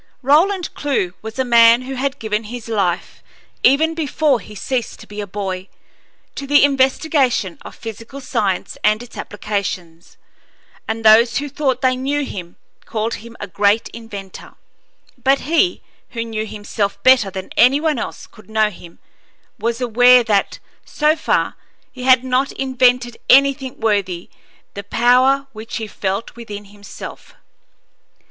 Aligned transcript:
Roland 0.23 0.73
Clewe 0.73 1.13
was 1.21 1.37
a 1.37 1.45
man 1.45 1.83
who 1.83 1.93
had 1.93 2.17
given 2.17 2.45
his 2.45 2.67
life, 2.67 3.21
even 3.61 3.93
before 3.93 4.39
he 4.39 4.55
ceased 4.55 4.99
to 4.99 5.05
be 5.05 5.21
a 5.21 5.27
boy, 5.27 5.67
to 6.33 6.47
the 6.47 6.63
investigation 6.63 7.59
of 7.61 7.75
physical 7.75 8.19
science 8.19 8.79
and 8.83 9.03
its 9.03 9.15
applications, 9.15 10.17
and 10.87 11.05
those 11.05 11.37
who 11.37 11.47
thought 11.47 11.81
they 11.81 11.95
knew 11.95 12.25
him 12.25 12.55
called 12.85 13.13
him 13.13 13.37
a 13.39 13.45
great 13.45 13.89
inventor; 13.89 14.55
but 15.23 15.41
he, 15.41 15.83
who 16.13 16.25
knew 16.25 16.47
himself 16.47 16.97
better 17.03 17.29
than 17.29 17.51
any 17.55 17.79
one 17.79 17.99
else 17.99 18.25
could 18.25 18.49
know 18.49 18.71
him, 18.71 18.97
was 19.59 19.79
aware 19.81 20.23
that, 20.23 20.57
so 20.83 21.15
far, 21.15 21.55
he 21.91 22.01
had 22.05 22.23
not 22.23 22.51
invented 22.53 23.17
anything 23.29 23.79
worthy 23.79 24.31
the 24.73 24.83
power 24.83 25.45
which 25.53 25.77
he 25.77 25.85
felt 25.85 26.35
within 26.35 26.65
himself. 26.73 27.35